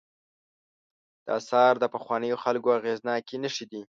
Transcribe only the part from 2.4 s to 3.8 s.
خلکو اغېزناکې نښې